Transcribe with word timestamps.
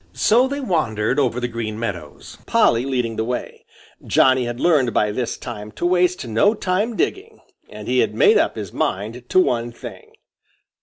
So 0.13 0.47
they 0.47 0.59
wandered 0.59 1.19
over 1.19 1.39
the 1.39 1.47
Green 1.47 1.77
Meadows, 1.77 2.39
Polly 2.47 2.85
leading 2.85 3.17
the 3.17 3.23
way. 3.23 3.65
Johnny 4.03 4.45
had 4.45 4.59
learned 4.59 4.95
by 4.95 5.11
this 5.11 5.37
time 5.37 5.71
to 5.73 5.85
waste 5.85 6.25
no 6.25 6.55
time 6.55 6.95
digging. 6.95 7.39
And 7.69 7.87
he 7.87 7.99
had 7.99 8.15
made 8.15 8.39
up 8.39 8.55
his 8.55 8.73
mind 8.73 9.29
to 9.29 9.39
one 9.39 9.71
thing. 9.71 10.13